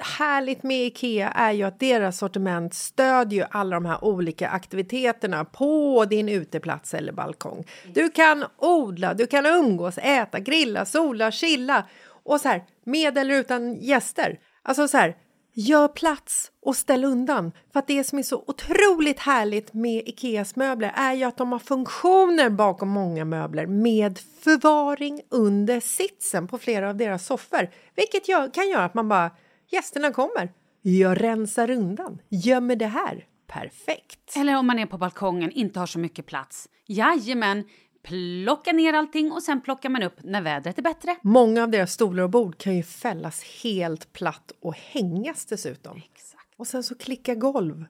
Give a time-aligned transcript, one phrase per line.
[0.00, 5.44] härligt med Ikea är ju att deras sortiment stödjer ju alla de här olika aktiviteterna
[5.44, 7.66] på din uteplats eller balkong.
[7.94, 11.84] Du kan odla, du kan umgås, äta, grilla, sola, chilla
[12.24, 14.38] och så här med eller utan gäster.
[14.62, 15.16] Alltså så här,
[15.54, 17.52] gör plats och ställ undan.
[17.72, 21.52] För att det som är så otroligt härligt med Ikeas möbler är ju att de
[21.52, 27.70] har funktioner bakom många möbler med förvaring under sitsen på flera av deras soffor.
[27.96, 29.30] Vilket gör, kan göra att man bara,
[29.70, 30.52] gästerna kommer,
[30.82, 33.26] jag rensar undan, gömmer det här.
[33.46, 34.36] Perfekt!
[34.36, 36.68] Eller om man är på balkongen, inte har så mycket plats.
[36.86, 37.64] Jajamän,
[38.02, 41.16] plocka ner allting och sen plockar man upp när vädret är bättre.
[41.22, 45.96] Många av deras stolar och bord kan ju fällas helt platt och hängas dessutom.
[45.96, 46.54] Exakt.
[46.56, 47.84] Och sen så klicka golv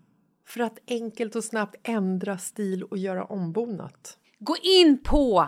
[0.46, 4.18] för att enkelt och snabbt ändra stil och göra ombonat.
[4.38, 5.46] Gå in på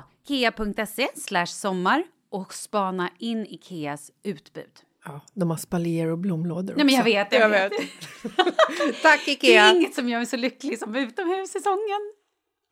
[1.15, 4.90] slash sommar och spana in Ikeas utbud.
[5.05, 7.73] Ja, de har spaljer och blomlådor Nej, men jag vet, jag vet.
[9.03, 9.65] Tack Det Ikea!
[9.65, 12.13] är inget som gör mig så lycklig som utomhussäsongen.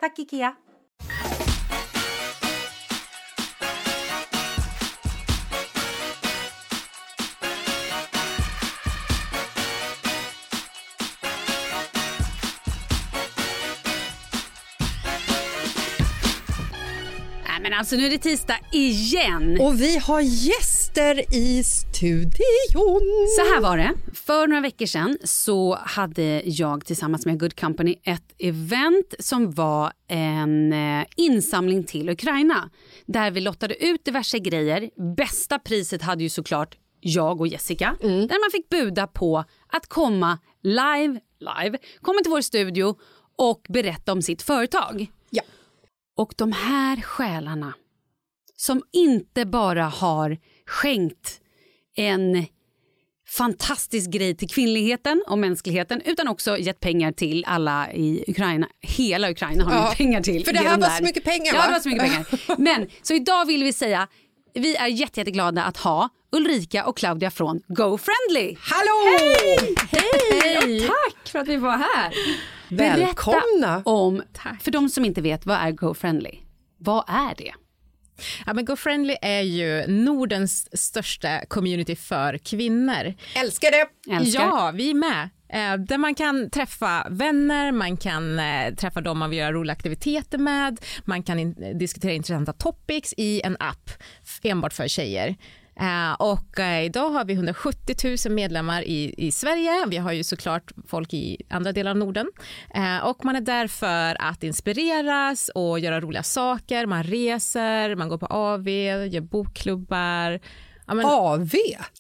[0.00, 0.55] Tack Ikea.
[17.49, 19.59] Nej, men alltså nu är det tisdag igen.
[19.60, 20.21] Och vi har
[20.98, 23.03] gäster i studion!
[23.36, 23.94] Så här var det.
[24.14, 29.92] För några veckor sedan så hade jag tillsammans med Good Company ett event som var
[30.09, 32.70] en eh, insamling till Ukraina.
[33.06, 34.91] Där vi lottade ut diverse grejer.
[35.16, 37.97] Bästa priset hade ju såklart jag och Jessica.
[38.00, 42.97] Där man fick buda på att komma live, live, komma till vår studio
[43.36, 45.06] och berätta om sitt företag.
[45.30, 45.42] Ja.
[46.16, 47.74] Och de här själarna
[48.56, 51.41] som inte bara har skänkt
[51.97, 52.47] en
[53.36, 58.68] fantastisk grej till kvinnligheten och mänskligheten utan också gett pengar till alla i Ukraina.
[58.80, 60.44] Hela Ukraina har Ja, ja, pengar till.
[60.44, 60.97] för det här var där.
[60.97, 61.66] så mycket pengar, Ja, va?
[61.66, 62.59] det var så mycket pengar.
[62.60, 64.09] Men så idag vill vi säga
[64.54, 68.56] vi är jätte, jätteglada att ha Ulrika och Claudia från GoFriendly.
[68.60, 69.18] Hallå!
[69.91, 70.80] Hej!
[70.86, 72.12] Tack för att vi var här.
[72.68, 73.41] Välkomna!
[73.60, 74.22] Berätta om,
[74.60, 76.38] för de som inte vet, vad är GoFriendly?
[76.78, 77.53] Vad är det?
[78.47, 83.15] Ja, men GoFriendly är ju Nordens största community för kvinnor.
[83.36, 84.15] Älskar det!
[84.15, 84.42] Älskar.
[84.42, 85.28] Ja, vi är med.
[85.53, 89.72] Eh, där man kan träffa vänner, man kan eh, träffa dem man vill göra roliga
[89.72, 93.91] aktiviteter med, man kan in, diskutera intressanta topics i en app
[94.42, 95.36] enbart för tjejer.
[95.80, 99.86] Uh, och eh, idag har vi 170 000 medlemmar i, i Sverige.
[99.86, 102.30] Vi har ju såklart folk i andra delar av Norden.
[102.75, 106.86] Eh, och man är där för att inspireras och göra roliga saker.
[106.86, 110.41] Man reser, man går på AV, gör bokklubbar,
[110.89, 111.07] Ja, men...
[111.07, 111.51] AV?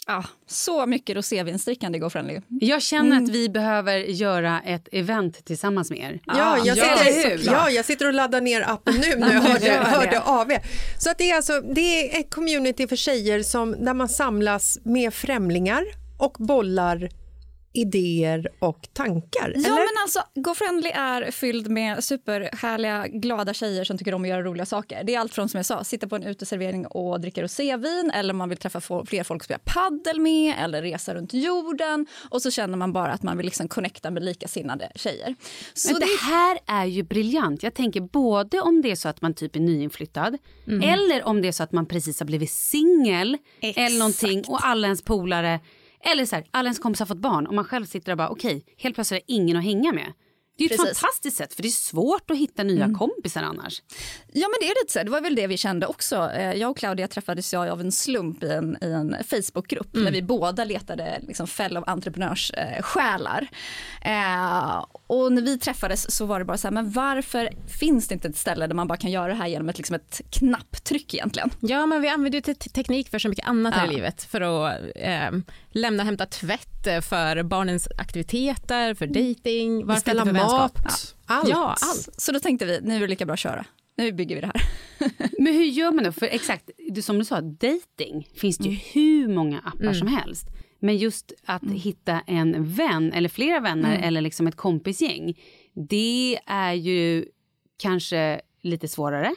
[0.06, 2.40] Ja, så mycket rosévinsdrickande i GoFriendly.
[2.48, 3.24] Jag känner mm.
[3.24, 6.20] att vi behöver göra ett event tillsammans med er.
[6.26, 10.20] Ja, jag sitter, ja, jag sitter och laddar ner appen nu när jag hörde, hörde
[10.20, 10.48] AV.
[10.98, 14.78] Så att det, är alltså, det är ett community för tjejer som, där man samlas
[14.82, 15.84] med främlingar
[16.18, 17.08] och bollar
[17.78, 19.52] idéer och tankar?
[19.56, 19.70] Ja, eller?
[19.70, 24.66] men alltså GoFriendly är fylld med superhärliga, glada tjejer som tycker om att göra roliga
[24.66, 25.04] saker.
[25.04, 28.34] Det är allt från som jag sa, sitta på en uteservering och dricka rosévin eller
[28.34, 32.50] man vill träffa fler folk att spela paddel med eller resa runt jorden och så
[32.50, 35.34] känner man bara att man vill liksom connecta med likasinnade tjejer.
[35.74, 37.62] Så men det här är ju briljant.
[37.62, 40.82] Jag tänker både om det är så att man typ är nyinflyttad mm.
[40.82, 44.86] eller om det är så att man precis har blivit singel eller någonting och alla
[44.86, 45.60] ens polare
[46.00, 48.28] eller så här, alla ens kompisar har fått barn och man själv sitter och bara
[48.28, 50.12] okej, okay, helt plötsligt är ingen att hänga med.
[50.58, 50.98] Det är ett Precis.
[50.98, 52.98] fantastiskt sätt, för det är svårt att hitta nya mm.
[52.98, 53.82] kompisar annars.
[54.32, 55.02] Ja, men det är lite så.
[55.02, 56.30] Det var väl det vi kände också.
[56.30, 60.04] Eh, jag och Claudia träffades jag av en slump i en, i en Facebookgrupp mm.
[60.04, 63.48] där vi båda letade liksom, fellow entreprenörssjälar.
[64.02, 67.50] Eh, och när vi träffades så var det bara så här, men varför
[67.80, 69.96] finns det inte ett ställe där man bara kan göra det här genom ett, liksom
[69.96, 71.50] ett knapptryck egentligen?
[71.60, 73.80] Ja, men vi använder ju teknik för så mycket annat ja.
[73.80, 74.22] här i livet.
[74.22, 75.30] För att eh,
[75.70, 76.68] lämna och hämta tvätt,
[77.02, 79.86] för barnens aktiviteter, för dejting.
[79.86, 80.90] Beställa mat, ja.
[81.26, 81.48] allt.
[81.48, 82.08] Ja, allt.
[82.16, 83.64] Så då tänkte vi, nu är det lika bra att köra.
[83.96, 84.62] Nu bygger vi det här.
[85.42, 86.12] Men hur gör man då?
[86.12, 86.70] För exakt,
[87.02, 88.80] som du sa, dating finns det ju mm.
[88.92, 89.94] hur många appar mm.
[89.94, 90.46] som helst.
[90.78, 91.74] Men just att mm.
[91.74, 94.04] hitta en vän eller flera vänner mm.
[94.04, 95.40] eller liksom ett kompisgäng.
[95.74, 97.24] Det är ju
[97.76, 99.34] kanske lite svårare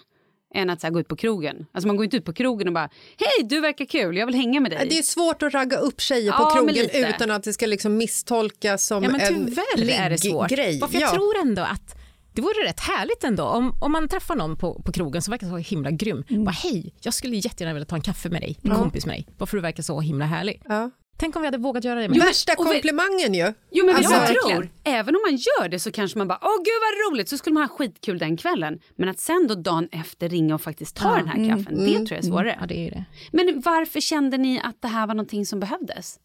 [0.54, 1.66] än att så här, gå ut på krogen.
[1.72, 4.36] Alltså man går inte ut på krogen och bara hej du verkar kul, jag vill
[4.36, 4.88] hänga med dig.
[4.90, 8.86] Det är svårt att ragga upp tjejer på krogen utan att det ska liksom misstolkas
[8.86, 9.48] som ja, men en
[9.90, 10.50] är det svårt.
[10.50, 10.80] grej.
[10.80, 11.96] För jag tror ändå att
[12.34, 15.48] det vore rätt härligt ändå om, om man träffar någon på, på krogen som verkar
[15.48, 16.24] så himla grym.
[16.30, 16.44] Mm.
[16.44, 18.82] Bara hej, jag skulle jättegärna vilja ta en kaffe med dig, en mm.
[18.82, 20.62] kompis med dig, varför du verkar så himla härlig.
[20.66, 20.92] Ja.
[21.22, 22.10] Tänk om vi hade vågat göra det.
[22.10, 22.18] Med.
[22.18, 23.54] Värsta komplimangen ju.
[23.72, 26.58] Jo men alltså, jag tror, även om man gör det så kanske man bara, åh
[26.58, 28.80] gud vad roligt, så skulle man ha skitkul den kvällen.
[28.96, 31.16] Men att sen då dagen efter ringa och faktiskt ta ja.
[31.16, 32.58] den här mm, kaffen, mm, det tror jag är svårare.
[32.60, 33.06] Ja, det är det.
[33.32, 36.20] Men varför kände ni att det här var någonting som behövdes?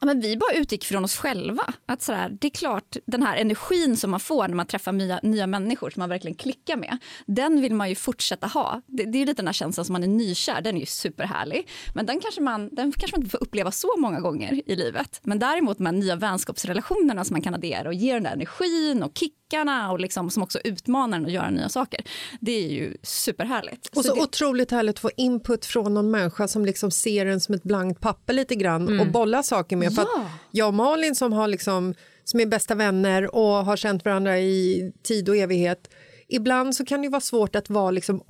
[0.00, 1.74] Ja, men vi bara utgick från oss själva.
[1.86, 5.20] Att sådär, det är klart, den här energin som man får när man träffar nya,
[5.22, 8.82] nya människor som man verkligen klickar med, den vill man ju fortsätta ha.
[8.86, 11.68] Det, det är lite den här känslan som man är nykär, den är ju superhärlig.
[11.94, 15.20] Men den kanske, man, den kanske man inte får uppleva så många gånger i livet.
[15.22, 19.02] Men däremot de här nya vänskapsrelationerna som man kan addera och ge den där energin
[19.02, 22.00] och kicken kickarna och liksom, som också utmanar en att göra nya saker.
[22.40, 23.86] Det är ju superhärligt.
[23.96, 24.20] Och så, så det...
[24.20, 28.00] otroligt härligt att få input från någon människa som liksom ser en som ett blankt
[28.00, 29.00] papper lite grann mm.
[29.00, 29.94] och bollar saker med.
[29.94, 30.30] För ja.
[30.50, 34.92] jag och Malin som, har liksom, som är bästa vänner och har känt varandra i
[35.02, 35.90] tid och evighet.
[36.28, 38.22] Ibland så kan det vara svårt att vara liksom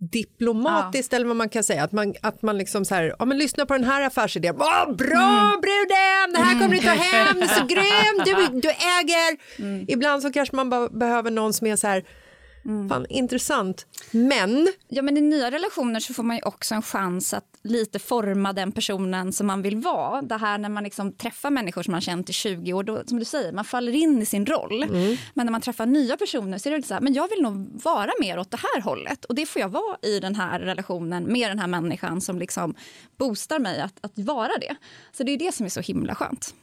[0.00, 1.16] diplomatiskt ja.
[1.16, 1.84] eller vad man kan säga.
[1.84, 4.56] Att man, att man liksom så här, ja men lyssna på den här affärsidén.
[4.58, 5.60] Åh, bra mm.
[5.60, 9.58] bruden, det här kommer du ta hem, så grym, du, du äger.
[9.58, 9.84] Mm.
[9.88, 12.04] Ibland så kanske man bara behöver någon som är så här,
[12.64, 12.88] Mm.
[12.88, 13.86] Fan, intressant.
[14.10, 14.68] Men...
[14.88, 18.72] Ja, men I nya relationer så får man också en chans att lite forma den
[18.72, 20.22] personen som man vill vara.
[20.22, 23.18] Det här när man liksom träffar människor som man känt i 20 år, då, som
[23.18, 24.82] du säger, man faller in i sin roll.
[24.82, 25.16] Mm.
[25.34, 27.82] Men när man träffar nya personer så är det så här, men jag vill nog
[27.84, 29.24] vara mer åt det här hållet.
[29.24, 32.74] Och det får jag vara i den här relationen med den här människan som liksom
[33.18, 34.76] boostar mig att, att vara det.
[35.12, 36.54] Så det är det som är så himla skönt.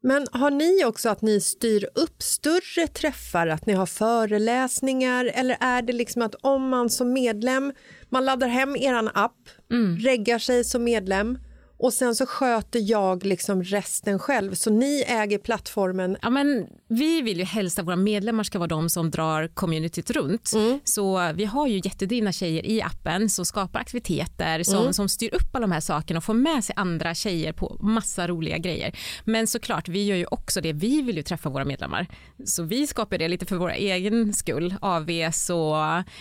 [0.00, 5.56] Men har ni också att ni styr upp större träffar, att ni har föreläsningar eller
[5.60, 7.72] är det liksom att om man som medlem,
[8.08, 9.98] man laddar hem er app, mm.
[9.98, 11.38] reggar sig som medlem
[11.78, 14.54] och sen så sköter jag liksom resten själv.
[14.54, 16.16] Så ni äger plattformen.
[16.22, 20.10] Ja, men vi vill ju helst att våra medlemmar ska vara de som drar communityt
[20.10, 20.52] runt.
[20.54, 20.80] Mm.
[20.84, 24.92] Så vi har ju jättedrivna tjejer i appen som skapar aktiviteter som, mm.
[24.92, 28.26] som styr upp alla de här sakerna och får med sig andra tjejer på massa
[28.26, 28.98] roliga grejer.
[29.24, 30.72] Men såklart, vi gör ju också det.
[30.72, 32.06] Vi vill ju träffa våra medlemmar.
[32.44, 34.74] Så vi skapar det lite för vår egen skull.
[34.80, 35.76] AVs och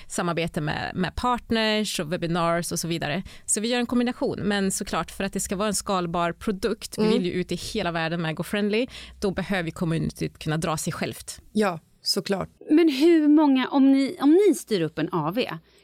[0.08, 3.24] samarbete med, med partners och webinars och så vidare.
[3.46, 4.40] Så vi gör en kombination.
[4.44, 7.10] Men såklart för att det ska vara en skalbar produkt, mm.
[7.10, 8.88] vi vill ju ut i hela världen med GoFriendly,
[9.20, 11.42] då behöver communityt kunna dra sig självt.
[11.52, 12.50] Ja, såklart.
[12.70, 15.40] Men hur många, om ni, om ni styr upp en AV,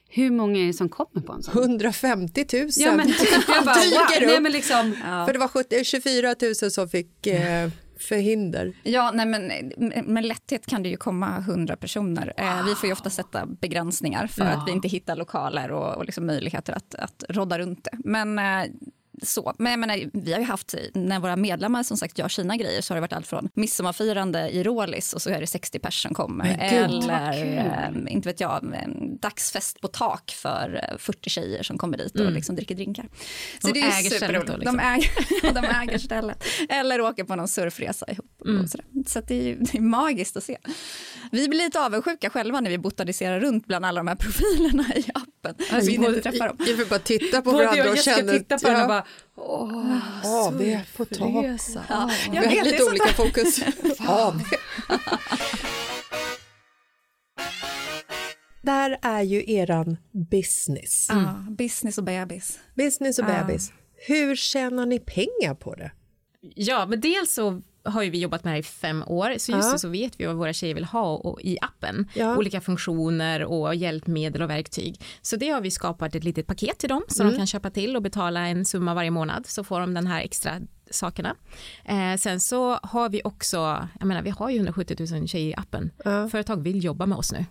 [0.09, 1.63] hur många är det som kommer på en sån?
[1.63, 3.07] 150 000 ja, men,
[3.47, 4.27] jag bara, wow.
[4.27, 5.25] Nej, men liksom, ja.
[5.25, 8.73] För det var 70, 24 000 som fick eh, för hinder?
[8.83, 9.51] Ja, nej, men
[10.05, 12.33] med lätthet kan det ju komma hundra personer.
[12.37, 16.05] Eh, vi får ju ofta sätta begränsningar för att vi inte hittar lokaler och, och
[16.05, 17.97] liksom möjligheter att, att rodda runt det.
[18.03, 18.71] Men eh,
[19.21, 19.53] så.
[19.57, 22.81] Men jag menar, vi har ju haft, när våra medlemmar som sagt gör sina grejer
[22.81, 26.01] så har det varit allt från midsommarfirande i Rålis och så är det 60 personer
[26.01, 26.57] som kommer.
[26.61, 31.97] Eller, eh, inte vet jag, en dagsfest på tak för eh, 40 tjejer som kommer
[31.97, 33.05] dit och liksom dricker drinkar.
[33.61, 34.77] Så De det är äger stället då, liksom.
[34.77, 36.43] De äger, de äger stället.
[36.69, 38.41] Eller åker på någon surfresa ihop.
[38.69, 38.85] Sådär.
[39.07, 40.57] Så det, är, det är magiskt att se.
[41.31, 45.05] Vi blir lite avundsjuka själva när vi botaniserar runt bland alla de här profilerna i
[45.13, 45.55] appen.
[45.71, 46.57] Alltså, vi hinner inte träffa dem.
[46.59, 48.31] Jag vill bara titta på jag varandra och och Jessica känna...
[48.31, 51.03] tittar på den och bara, åh, Ja, vi är på
[51.41, 51.85] resa.
[51.89, 53.59] Ja, Vi har vet, det är lite olika fokus.
[58.61, 59.97] Där är ju eran
[60.31, 61.07] business.
[61.09, 62.59] Ja, business och bebis.
[62.75, 63.71] Business och bebis.
[64.07, 65.91] Hur tjänar ni pengar på det?
[66.55, 69.51] Ja, men dels så har ju vi jobbat med det här i fem år, så
[69.51, 69.77] just Ja.
[69.77, 72.07] så vet vi vad våra tjejer vill ha och, i appen.
[72.13, 72.37] Ja.
[72.37, 75.01] Olika funktioner och hjälpmedel och verktyg.
[75.21, 77.33] Så det har vi skapat ett litet paket till dem som Mm.
[77.33, 80.21] de kan köpa till och betala en summa varje månad så får de den här
[80.21, 80.51] extra
[80.91, 81.35] sakerna.
[81.85, 85.53] Eh, sen så har vi också, jag menar vi har ju 170 000 tjejer i
[85.57, 85.91] appen.
[86.31, 87.45] Företag vill jobba med oss nu.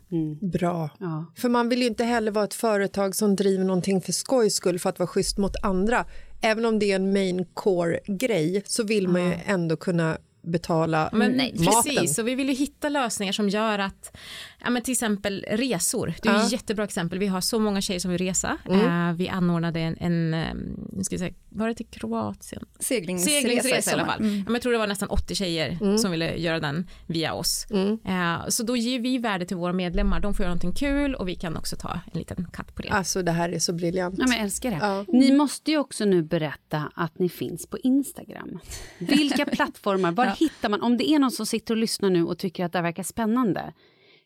[0.49, 0.91] Bra.
[0.99, 1.25] Ja.
[1.37, 4.79] För man vill ju inte heller vara ett företag som driver någonting för skojs skull
[4.79, 6.05] för att vara schysst mot andra.
[6.41, 11.37] Även om det är en main core-grej så vill man ju ändå kunna betala Men
[11.37, 11.67] maten.
[11.67, 14.17] precis, så vi vill ju hitta lösningar som gör att,
[14.65, 16.45] ja men till exempel resor, det är Ja.
[16.47, 19.09] ett jättebra exempel, vi har så många tjejer som vill resa, Mm.
[19.09, 22.63] eh, vi anordnade en, en eh, ska jag säga, var det till Kroatien?
[22.79, 24.19] Seglingsresa, Seglingsresa i alla fall.
[24.25, 27.67] Ja, men jag tror det var nästan 80 tjejer som ville göra den via oss.
[28.05, 31.29] Eh, så då ger vi värde till våra medlemmar, de får göra någonting kul och
[31.29, 32.89] vi kan också ta en liten katt på det.
[32.89, 34.15] Alltså det här är så briljant.
[34.19, 34.79] Ja, men jag älskar det.
[34.81, 35.05] Ja.
[35.09, 38.59] Ni måste ju också nu berätta att ni finns på Instagram.
[38.99, 40.83] Vilka plattformar, var hittar man?
[40.83, 43.03] Om det är någon som sitter och lyssnar nu och tycker att det här verkar
[43.03, 43.73] spännande.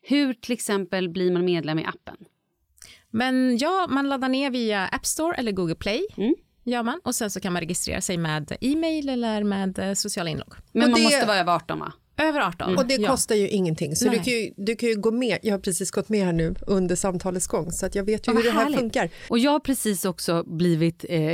[0.07, 2.15] Hur till exempel blir man medlem i appen?
[3.11, 6.05] Men ja, man laddar ner via App Store eller Google Play.
[6.17, 6.35] Mm.
[6.63, 6.99] Gör man.
[7.03, 10.53] Och sen så kan man registrera sig med e-mail eller med eh, sociala inlogg.
[10.71, 11.93] Men Och man det- måste vara över 18 va?
[12.17, 12.77] Över 18.
[12.77, 13.09] Och det ja.
[13.09, 13.95] kostar ju ingenting.
[13.95, 15.39] Så du kan, ju, du kan ju gå med.
[15.41, 18.31] Jag har precis gått med här nu under samtalets gång så att jag vet ju
[18.31, 18.79] Ja, hur det här härligt.
[18.79, 19.09] funkar.
[19.29, 21.31] Och jag har precis också blivit eh,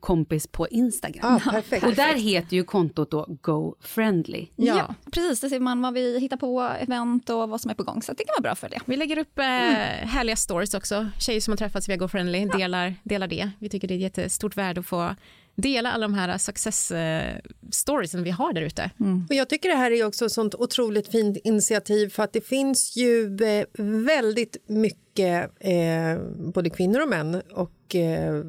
[0.00, 1.40] kompis på Instagram.
[1.44, 1.84] Ja, perfekt.
[1.86, 4.46] Och där heter ju kontot då Go Friendly.
[4.56, 4.76] Ja.
[4.76, 4.94] Ja.
[5.12, 5.40] precis.
[5.40, 8.02] Där ser man vad vi hittar på, event och vad som är på gång.
[8.02, 8.80] Så det kan vara bra att följa.
[8.86, 11.08] Vi lägger upp eh, härliga stories också.
[11.18, 13.50] Tjejer som har träffats via GoFriendly delar, delar det.
[13.58, 15.14] Vi tycker det är ett jättestort värde att få
[15.54, 17.36] dela alla de här success eh,
[17.70, 18.90] storiesen vi har där ute.
[19.28, 22.46] Och jag tycker det här är också ett sånt otroligt fint initiativ för att det
[22.46, 23.66] finns ju eh,
[24.06, 26.18] väldigt mycket eh,
[26.54, 28.44] både kvinnor och män och eh,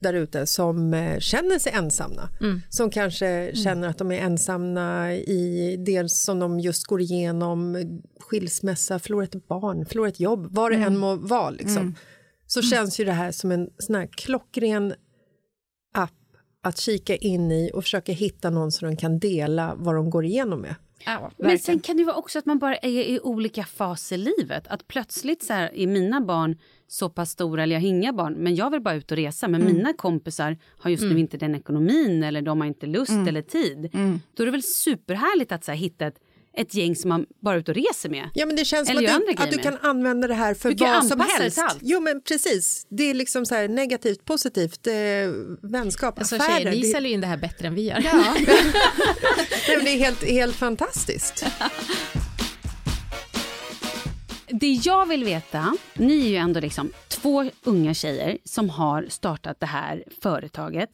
[0.00, 2.28] där ute som eh, känner sig ensamma.
[2.68, 7.76] Som kanske känner att de är ensamma i det som de just går igenom,
[8.20, 11.50] skilsmässa, förlora ett barn, förlora ett jobb, vad det än må vara.
[11.50, 11.94] Liksom.
[12.46, 14.94] Så känns ju det här som en sån här klockren
[16.62, 20.24] att kika in i och försöka hitta någon som de kan dela vad de går
[20.24, 20.74] igenom med.
[21.06, 24.18] Ja, Men sen kan det vara också att man bara är i olika faser i
[24.18, 24.68] livet.
[24.68, 28.34] Att plötsligt så här, är mina barn så pass stora, eller jag har inga barn,
[28.34, 29.48] men jag vill bara ut och resa.
[29.48, 33.42] Men mina kompisar har just nu inte den ekonomin eller de har inte lust eller
[33.42, 33.88] tid.
[34.36, 36.20] Då är det väl superhärligt att så här, hitta ett,
[36.56, 38.30] ett gäng som man bara är ute och reser med.
[38.34, 40.54] Ja, men det känns som Eller att gör du, att du kan använda det här
[40.54, 41.58] för Du vad som helst.
[41.58, 41.78] allt.
[41.80, 42.86] Jo, men precis.
[42.88, 44.92] Det är liksom så här negativt, positivt, eh,
[45.62, 46.56] vänskap, Alltså, affärer.
[46.58, 48.00] tjejer, ni det, säljer in det här bättre än vi gör.
[48.02, 51.44] Nej, men det är helt, helt fantastiskt.
[54.46, 59.60] Det jag vill veta, ni är ju ändå liksom två unga tjejer som har startat
[59.60, 60.90] det här företaget.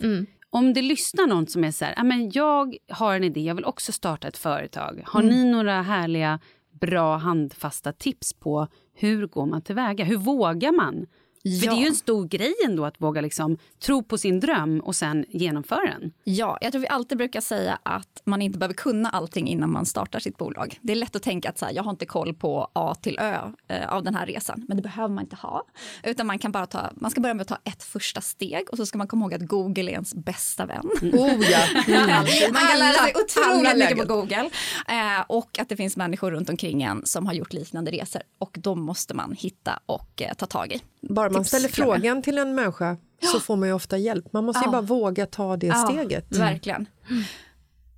[0.50, 3.55] Om det lyssnar någon som är så här, "Ja, men jag har en idé, jag
[3.55, 5.02] vill också starta ett företag.
[5.07, 6.40] Har ni några härliga,
[6.81, 10.05] bra, handfasta tips på hur går man tillväga?
[10.05, 11.07] Hur vågar man?
[11.42, 14.80] För det är ju en stor grej ändå att våga liksom tro på sin dröm
[14.80, 16.12] och sen genomföra den.
[16.25, 19.87] Ja, jag tror vi alltid brukar säga att man inte behöver kunna allting innan man
[19.87, 20.78] startar sitt bolag.
[20.83, 23.18] Det är lätt att tänka att så här, jag har inte koll på A till
[23.18, 24.64] Ö eh, av den här resan.
[24.68, 25.62] Men det behöver man inte ha.
[26.02, 28.76] Utan man, kan bara ta, man ska börja med att ta ett första steg och
[28.76, 30.90] så ska man komma ihåg att Google är ens bästa vän.
[31.02, 31.59] Oh ja.
[32.52, 34.14] Man kan lära sig otroligt mycket på.
[34.14, 34.50] Google.
[34.88, 38.23] Eh, och att det finns människor runt omkring en som har gjort liknande resor.
[38.38, 40.80] Och de måste man hitta och eh, ta tag i.
[41.00, 42.97] Bara man ställer frågan till en människa
[43.33, 44.33] så får man ju ofta hjälp.
[44.33, 44.71] Man måste ju Ja.
[44.73, 46.37] bara våga ta det Ja, steget.
[46.38, 46.87] Verkligen.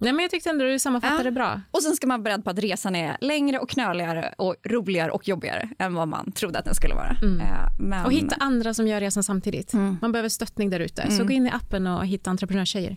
[0.00, 1.24] Nej, men jag tyckte ändå du sammanfattade Ja.
[1.24, 1.60] det bra.
[1.70, 5.10] Och sen ska man vara beredd på att resan är längre och knöligare och roligare
[5.10, 7.10] och jobbigare än vad man trodde att den skulle vara.
[7.10, 8.04] Eh, Men...
[8.06, 9.72] Och hitta andra som gör resan samtidigt.
[9.72, 11.10] Man behöver stöttning där ute.
[11.10, 12.96] Så gå in i appen och hitta entreprenörstjejer.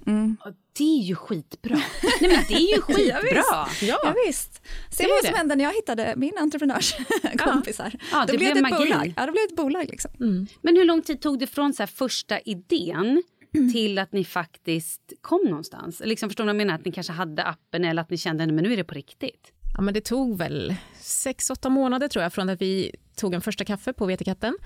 [0.77, 1.75] Det är ju skitbra.
[2.21, 3.43] Nej men det är ju skitbra.
[3.81, 4.61] Ja, visst.
[4.89, 5.27] Se Det är vad det.
[5.27, 7.93] som hände när jag hittade min entreprenörskompisar.
[8.11, 8.75] Ja, det Då blev ett magi.
[8.75, 9.13] bolag.
[9.17, 9.85] Ja, det blev ett bolag.
[9.89, 10.11] Liksom.
[10.61, 13.23] Men hur lång tid tog det från så här första idén
[13.73, 16.01] till att ni faktiskt kom någonstans?
[16.05, 16.75] Liksom, förstår du vad jag menar?
[16.75, 19.53] Att ni kanske hade appen eller att ni kände men nu är det på riktigt.
[19.75, 23.41] Ja, men det tog väl sex, åtta månader tror jag från att vi tog en
[23.41, 24.57] första kaffe på Vetekatten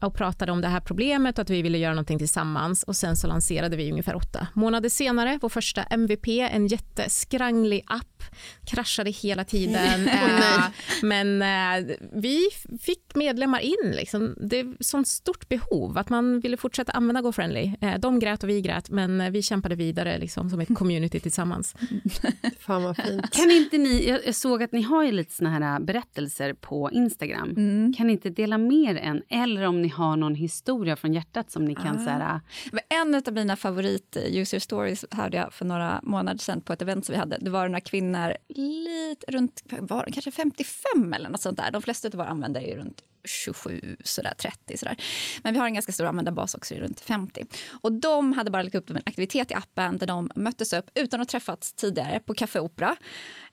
[0.00, 3.16] och pratade om det här problemet och att vi ville göra någonting tillsammans och sen
[3.16, 8.22] så lanserade vi ungefär åtta månader senare vår första MVP, en jätteskranglig app,
[8.66, 10.10] kraschade hela tiden.
[10.20, 10.64] Eh,
[11.02, 12.40] men eh, vi
[12.80, 14.34] fick medlemmar in, liksom.
[14.40, 17.74] det är sånt stort behov att man ville fortsätta använda GoFriendly.
[17.80, 21.74] Eh, de grät och vi grät men vi kämpade vidare liksom, som ett community tillsammans.
[22.58, 23.30] Fan vad fint.
[23.30, 26.90] Kan inte ni, jag jag såg att ni har ju lite såna här berättelser på
[26.92, 27.89] Instagram.
[27.96, 29.22] Kan ni inte dela med er en?
[29.28, 32.40] Eller om ni har någon historia från hjärtat som ni kan så här,
[32.72, 36.82] Men en av mina favorit eh, stories hörde jag för några månader sedan på ett
[36.82, 37.38] event som vi hade.
[37.40, 41.70] Det var några kvinnor lite runt var, kanske 55 eller något sånt där.
[41.70, 44.96] De flesta av våra användare är runt 27, sådär 30 sådär.
[45.42, 47.46] Men vi har en ganska stor användarbas också, runt 50.
[47.70, 51.20] Och de hade bara lagt upp en aktivitet i appen där de möttes upp utan
[51.20, 52.96] att träffats tidigare på Café Opera.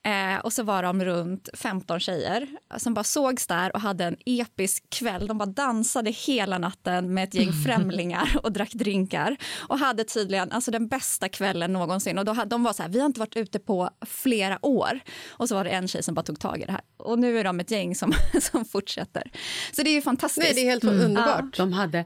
[0.03, 2.47] Eh, och så var de runt 15 tjejer
[2.77, 5.27] som bara sågs där och hade en episk kväll.
[5.27, 10.51] De bara dansade hela natten med ett gäng främlingar och drack drinkar och hade tydligen
[10.51, 12.17] alltså, den bästa kvällen någonsin.
[12.17, 14.99] Och då hade, de var så här, vi har inte varit ute på flera år.
[15.29, 16.81] Och så var det en tjej som bara tog tag i det här.
[16.97, 19.31] Och nu är de ett gäng som, som fortsätter.
[19.71, 20.43] Så det är ju fantastiskt.
[20.45, 21.57] Nej, det är helt underbart.
[21.57, 22.05] de hade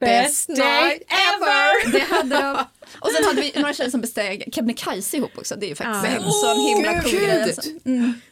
[0.00, 1.92] Best night ever!
[1.92, 2.64] Det hade de.
[3.00, 5.56] Och sen hade vi några tjejer som besteg Kebnekaise ihop också.
[5.56, 6.24] Det är ju faktiskt Ja.
[6.26, 7.42] en sån himla Åh, cool grej.
[7.42, 7.70] Alltså.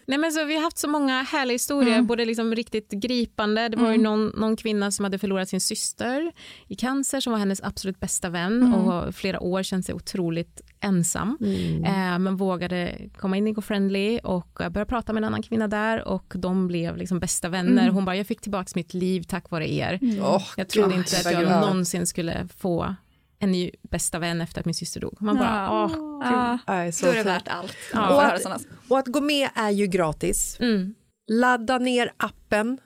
[0.06, 3.68] Nej, men så vi har haft så många härliga historier, både liksom riktigt gripande.
[3.68, 6.32] Det var ju någon, någon kvinna som hade förlorat sin syster
[6.68, 11.38] i cancer som var hennes absolut bästa vän och flera år känt sig otroligt ensam.
[11.86, 15.68] Eh, men vågade komma in i GoFriendly och eh, börja prata med en annan kvinna
[15.68, 17.90] där och de blev liksom bästa vänner.
[17.90, 19.98] Hon bara, jag fick tillbaka mitt liv tack vare er.
[20.22, 21.60] Åh, Jag trodde gud, inte att jag glad.
[21.60, 22.94] någonsin skulle få
[23.38, 25.16] en ny bästa vän efter att min syster dog.
[25.20, 25.90] Man bara, åh,
[26.24, 27.76] Ja, Nej, så då är det värt allt.
[27.92, 28.14] Ja.
[28.14, 30.56] Och att, och att gå med är ju gratis.
[30.60, 30.94] mm.
[31.32, 32.78] Ladda ner appen,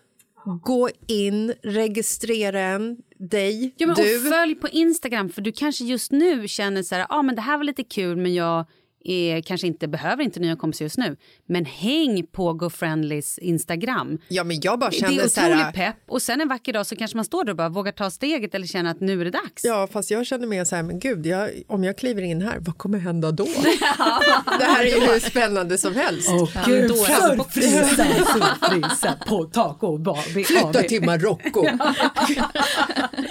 [0.63, 4.27] gå in, registrera en, dig, Ja, men du.
[4.27, 7.43] Och följ på Instagram för du kanske just nu känner så här, ah, men det
[7.43, 8.67] här var lite kul men jag
[9.05, 11.17] är, kanske inte behöver inte nya kompisar just nu.
[11.47, 14.19] Men häng på GoFriendlys Instagram.
[14.29, 15.73] Ja, men jag bara Det kände är så här...
[15.73, 18.11] pepp och sen en vacker dag så kanske man står där och bara vågar ta
[18.11, 19.65] steget eller känner att nu är det dags.
[19.65, 22.59] Ja, fast jag känner mer så här, men gud, jag, om jag kliver in här,
[22.61, 23.45] vad kommer hända då?
[24.59, 26.31] det här är ju hur spännande som helst.
[26.67, 30.45] gud, då är det Surfrisa, surfrisa på taco bar.
[30.45, 31.63] Flytta till Marocko.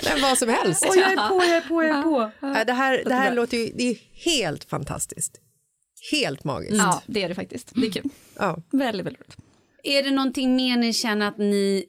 [0.03, 0.85] men vad som helst.
[0.85, 2.31] jag är på, jag är på, jag är på.
[2.65, 5.41] Det här, det här låter ju det är helt fantastiskt.
[6.11, 6.77] Helt magiskt.
[6.77, 7.71] Ja, det är det faktiskt.
[7.75, 8.09] Det är kul.
[8.37, 8.57] Ja.
[8.71, 9.37] Väldigt, väldigt roligt.
[9.83, 11.85] Är det någonting mer ni känner att ni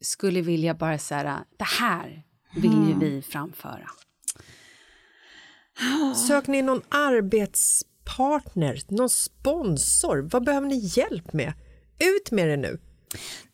[0.00, 2.22] skulle vilja bara säga det här
[2.56, 3.90] vill ju vi framföra?
[6.28, 10.28] Sök ni någon arbetspartner, någon sponsor?
[10.32, 11.52] Vad behöver ni hjälp med?
[11.98, 12.78] Ut med det nu.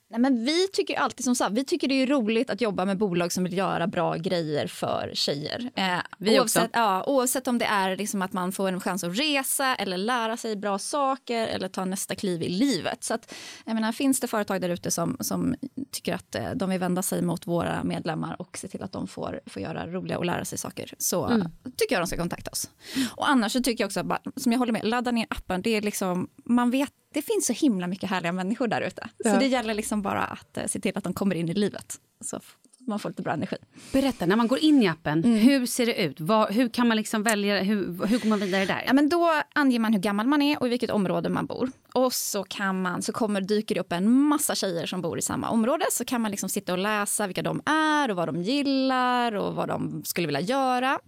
[0.08, 2.98] Nej, men vi tycker alltid som sagt, vi tycker det är roligt att jobba med
[2.98, 5.70] bolag som vill göra bra grejer för tjejer.
[5.76, 6.78] Eh, Vi oavsett, också.
[6.78, 10.36] Ja, oavsett om det är liksom att man får en chans att resa eller lära
[10.36, 13.04] sig bra saker eller ta nästa kliv i livet.
[13.04, 15.54] Så att, jag menar, finns det företag där ute som, som
[15.92, 19.08] tycker att eh, de vill vända sig mot våra medlemmar och se till att de
[19.08, 21.48] får, får göra roliga och lära sig saker så Mm.
[21.76, 22.70] tycker jag de ska kontakta oss.
[23.16, 25.62] Och annars så tycker jag också, som jag håller med, ladda ner appen.
[25.62, 29.08] Det är liksom, man vet det finns så himla mycket härliga människor där ute.
[29.22, 29.38] Så Ja.
[29.38, 31.94] det gäller liksom bara att eh, se till att de kommer in i livet.
[32.20, 32.40] Så
[32.78, 33.56] man får lite bra energi.
[33.92, 36.20] Berätta, när man går in i appen, hur ser det ut?
[36.20, 38.82] Vad, hur kan man liksom välja, hur, hur går man vidare där?
[38.86, 41.70] Ja, men då anger man hur gammal man är och i vilket område man bor.
[41.96, 45.22] Och så, kan man, så kommer, dyker det upp en massa tjejer som bor i
[45.22, 45.84] samma område.
[45.92, 49.54] Så kan man liksom sitta och läsa vilka de är och vad de gillar och
[49.54, 50.98] vad de skulle vilja göra.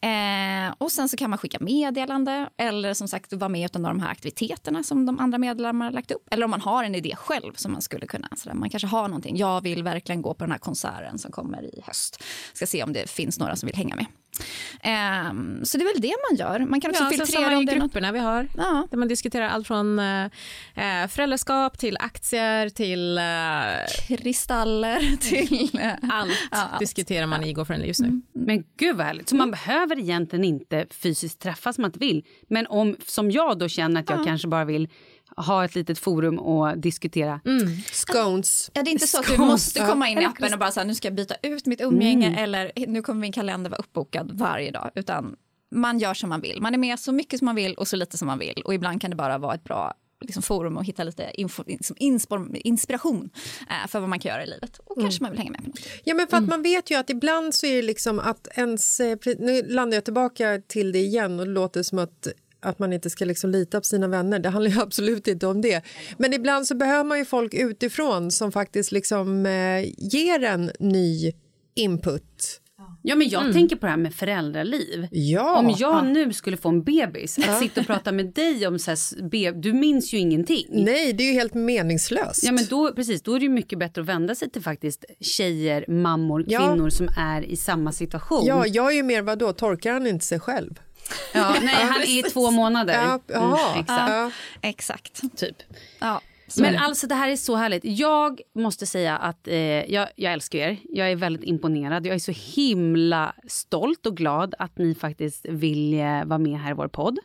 [0.00, 3.86] Eh, och sen så kan man skicka meddelande eller som sagt vara med i någon
[3.86, 6.28] av de här aktiviteterna som de andra medlemmarna lagt upp.
[6.30, 8.28] Eller om man har en idé själv som man skulle kunna.
[8.36, 9.36] Så där, man kanske har någonting.
[9.36, 12.22] Jag vill verkligen gå på den här konserten som kommer i höst.
[12.52, 14.06] Ska se om det finns några som vill hänga med.
[14.82, 16.66] Ehm, så det är väl det man gör.
[16.66, 17.82] Man kan också Ja, filtrera om det är något...
[17.84, 18.48] grupperna vi har.
[18.56, 18.86] Ja.
[18.90, 20.24] Där man diskuterar allt från eh,
[20.74, 25.78] eh, föräldraskap till aktier till eh, Kristaller till...
[25.82, 26.78] eh, allt Ja, allt.
[26.80, 28.20] diskuterar man i GoFriendly just nu.
[28.32, 29.28] Men gud vad härligt.
[29.28, 32.24] Så man behöver egentligen inte fysiskt träffas om man inte vill.
[32.48, 34.88] Men om, som jag då känner att jag kanske bara vill
[35.36, 37.40] ha ett litet forum och diskutera.
[37.92, 38.70] Scones.
[38.74, 40.80] Ja, det är inte så att du måste komma in i appen och bara så
[40.80, 44.30] här, nu ska jag byta ut mitt umgänge eller nu kommer min kalender vara uppbokad
[44.34, 44.90] varje dag.
[44.94, 45.36] Utan
[45.74, 46.60] man gör som man vill.
[46.62, 48.62] Man är med så mycket som man vill och så lite som man vill.
[48.64, 51.96] Och ibland kan det bara vara ett bra liksom, forum och hitta lite info, liksom,
[52.54, 53.30] inspiration
[53.70, 54.80] eh, för vad man kan göra i livet.
[54.84, 55.78] Och kanske man vill hänga med på något.
[56.04, 59.00] Ja, men för att man vet ju att ibland så är det liksom att ens...
[59.00, 62.28] eh, Nu landar jag tillbaka till det igen och det låter som att
[62.60, 64.38] att man inte ska liksom lita på sina vänner.
[64.38, 65.84] Det handlar ju absolut inte om det.
[66.18, 71.32] Men ibland så behöver man ju folk utifrån som faktiskt liksom eh, ger en ny
[71.74, 72.60] input.
[73.02, 75.08] Ja, men jag tänker på det här med föräldraliv.
[75.10, 75.58] Ja.
[75.58, 78.90] Om jag nu skulle få en bebis, att sitta och prata med dig om så
[78.90, 80.66] här, du minns ju ingenting.
[80.70, 82.44] Nej, det är ju helt meningslöst.
[82.44, 85.04] Ja, men då, precis, då är det ju mycket bättre att vända sig till faktiskt
[85.20, 86.68] tjejer, mammor, Ja.
[86.68, 88.46] kvinnor som är i samma situation.
[88.46, 90.80] Ja, jag är ju mer vad då torkar han inte sig själv?
[91.34, 93.20] Ja, nej, han är i två månader.
[93.26, 93.34] Ja.
[93.36, 93.88] Mm, exakt.
[93.88, 94.30] Ja.
[94.62, 95.36] Exakt.
[95.36, 95.56] Typ.
[95.98, 96.78] Ja, så Men det.
[96.78, 97.84] alltså det här är så härligt.
[97.84, 99.54] Jag måste säga att eh,
[99.92, 100.78] jag, jag älskar er.
[100.84, 102.06] Jag är väldigt imponerad.
[102.06, 106.70] Jag är så himla stolt och glad att ni faktiskt vill eh, vara med här
[106.70, 107.18] i vår podd.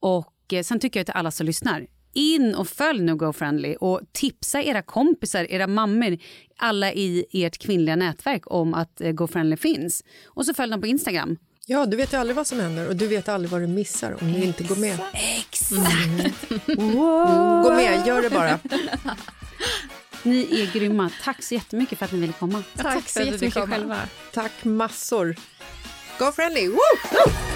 [0.00, 1.86] Och eh, sen tycker jag till alla som lyssnar.
[2.12, 6.18] In och följ nu GoFriendly och tipsa era kompisar, era mammor,
[6.56, 10.04] alla i ert kvinnliga nätverk om att eh, GoFriendly finns.
[10.26, 11.36] Och så följ dem på Instagram.
[11.66, 14.16] Ja, du vet ju aldrig vad som händer och du vet aldrig vad du missar
[14.20, 14.98] om du inte går med.
[15.12, 16.50] Exakt!
[17.64, 18.58] Gå med, gör det bara.
[20.22, 21.10] Ni är grymma.
[21.24, 22.62] Tack så jättemycket för att ni ville komma.
[22.76, 23.98] Tack så jättemycket själva.
[24.32, 25.36] Tack massor.
[26.18, 26.68] Go friendly!
[26.68, 27.55] Woo!